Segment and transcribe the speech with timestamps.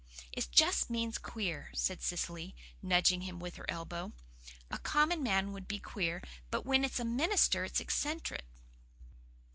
[0.31, 4.13] It just means queer," said Cecily, nudging him with her elbow.
[4.71, 8.47] "A common man would be queer, but when it's a minister, it's eccentric."